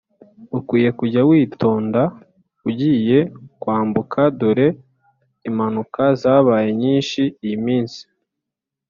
[0.57, 2.01] Ukwiye kujya witonda
[2.69, 3.19] ugiye
[3.61, 4.67] kwambuka dore
[5.47, 8.01] impanuka zabaye nyinshi iyi minsi